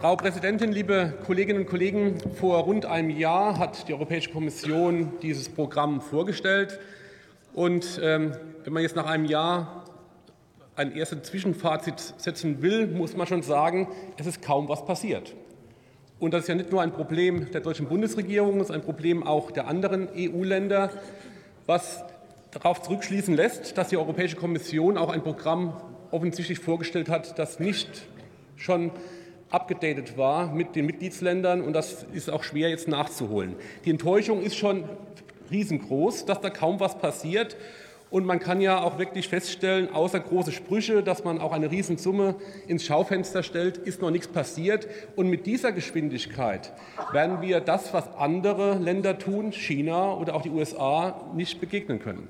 [0.00, 2.16] Frau Präsidentin, liebe Kolleginnen und Kollegen!
[2.36, 6.80] Vor rund einem Jahr hat die Europäische Kommission dieses Programm vorgestellt.
[7.52, 8.32] Und ähm,
[8.64, 9.84] wenn man jetzt nach einem Jahr
[10.74, 15.34] ein erstes Zwischenfazit setzen will, muss man schon sagen, es ist kaum was passiert.
[16.18, 19.22] Und das ist ja nicht nur ein Problem der deutschen Bundesregierung, es ist ein Problem
[19.22, 20.92] auch der anderen EU-Länder,
[21.66, 22.02] was
[22.52, 25.78] darauf zurückschließen lässt, dass die Europäische Kommission auch ein Programm
[26.10, 28.06] offensichtlich vorgestellt hat, das nicht
[28.56, 28.92] schon
[29.50, 31.60] abgedatet war mit den Mitgliedsländern.
[31.60, 33.56] Und das ist auch schwer jetzt nachzuholen.
[33.84, 34.84] Die Enttäuschung ist schon
[35.50, 37.56] riesengroß, dass da kaum was passiert.
[38.10, 42.34] Und man kann ja auch wirklich feststellen, außer große Sprüche, dass man auch eine Riesensumme
[42.66, 44.88] ins Schaufenster stellt, ist noch nichts passiert.
[45.14, 46.72] Und mit dieser Geschwindigkeit
[47.12, 52.28] werden wir das, was andere Länder tun, China oder auch die USA, nicht begegnen können.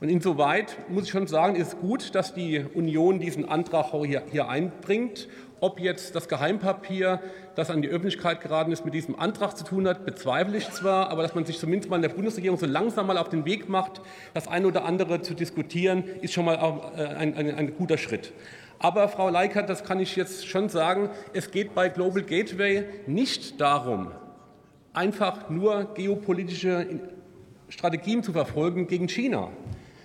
[0.00, 4.48] Und insoweit muss ich schon sagen, ist gut, dass die Union diesen Antrag hier, hier
[4.48, 5.28] einbringt.
[5.60, 7.20] Ob jetzt das Geheimpapier,
[7.54, 11.10] das an die Öffentlichkeit geraten ist, mit diesem Antrag zu tun hat, bezweifle ich zwar,
[11.10, 13.68] aber dass man sich zumindest mal in der Bundesregierung so langsam mal auf den Weg
[13.68, 14.00] macht,
[14.32, 16.54] das eine oder andere zu diskutieren, ist schon mal
[16.96, 18.32] äh, ein, ein, ein guter Schritt.
[18.78, 23.60] Aber Frau Leikert, das kann ich jetzt schon sagen, es geht bei Global Gateway nicht
[23.60, 24.12] darum,
[24.94, 26.86] einfach nur geopolitische
[27.68, 29.50] Strategien zu verfolgen gegen China.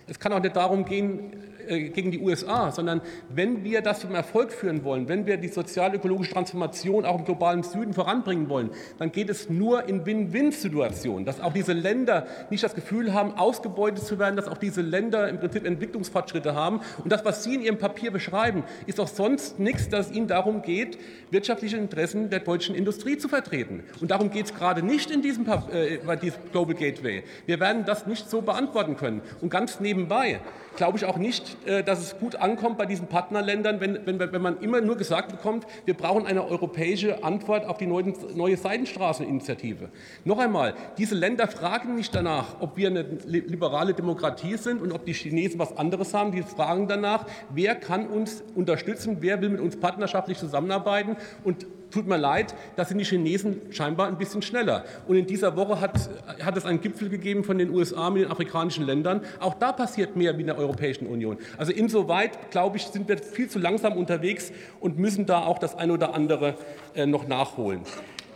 [0.07, 1.33] Es kann auch nicht darum gehen,
[1.67, 6.33] gegen die USA, sondern wenn wir das zum Erfolg führen wollen, wenn wir die sozial-ökologische
[6.33, 11.53] Transformation auch im globalen Süden voranbringen wollen, dann geht es nur in Win-Win-Situationen, dass auch
[11.53, 15.65] diese Länder nicht das Gefühl haben, ausgebeutet zu werden, dass auch diese Länder im Prinzip
[15.65, 16.81] Entwicklungsfortschritte haben.
[17.03, 20.27] Und das, was Sie in Ihrem Papier beschreiben, ist doch sonst nichts, dass es Ihnen
[20.27, 20.97] darum geht,
[21.31, 23.83] wirtschaftliche Interessen der deutschen Industrie zu vertreten.
[24.01, 27.23] Und darum geht es gerade nicht in diesem, äh, bei diesem Global Gateway.
[27.45, 29.21] Wir werden das nicht so beantworten können.
[29.41, 30.39] Und ganz nebenbei
[30.75, 34.41] glaube ich auch nicht, äh, dass es gut ankommt bei diesen Partnerländern, wenn, wenn, wenn
[34.41, 39.89] man immer nur gesagt bekommt, wir brauchen eine europäische Antwort auf die neue, neue Seidenstraßeninitiative.
[40.23, 45.05] Noch einmal, diese Länder fragen nicht danach, ob wir eine liberale Demokratie sind und ob
[45.05, 46.31] die Chinesen was anderes haben.
[46.31, 52.07] Die fragen danach, wer kann uns unterstützen, wer will mit uns partnerschaftlich zusammenarbeiten und tut
[52.07, 54.85] mir leid, da sind die Chinesen scheinbar ein bisschen schneller.
[55.07, 56.09] Und in dieser Woche hat,
[56.41, 59.21] hat es einen Gipfel gegeben von den USA mit den afrikanischen Ländern.
[59.39, 61.37] Auch da passiert mehr wie in der Europäischen Union.
[61.57, 65.75] Also insoweit, glaube ich, sind wir viel zu langsam unterwegs und müssen da auch das
[65.75, 66.55] eine oder andere
[66.93, 67.81] äh, noch nachholen.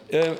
[0.09, 0.31] Äh,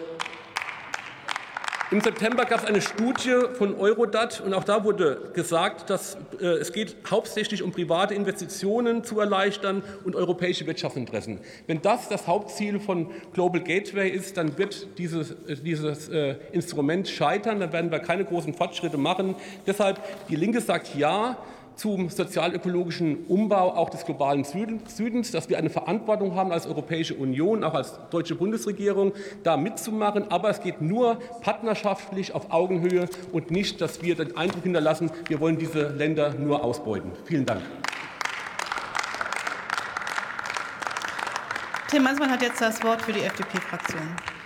[1.91, 6.45] im September gab es eine Studie von Eurodat und auch da wurde gesagt, dass äh,
[6.45, 11.39] es geht hauptsächlich um private Investitionen zu erleichtern und europäische Wirtschaftsinteressen.
[11.65, 17.07] Wenn das das Hauptziel von Global Gateway ist, dann wird dieses, äh, dieses äh, Instrument
[17.07, 19.33] scheitern, dann werden wir keine großen Fortschritte machen.
[19.65, 21.37] Deshalb die Linke sagt ja,
[21.79, 27.63] zum sozialökologischen Umbau auch des globalen Südens, dass wir eine Verantwortung haben als Europäische Union,
[27.63, 29.13] auch als deutsche Bundesregierung,
[29.43, 30.29] da mitzumachen.
[30.29, 35.39] Aber es geht nur partnerschaftlich auf Augenhöhe und nicht, dass wir den Eindruck hinterlassen, wir
[35.39, 37.11] wollen diese Länder nur ausbeuten.
[37.23, 37.61] Vielen Dank.
[41.89, 44.38] Tim Mansmann hat jetzt das Wort für die FDP-Fraktion.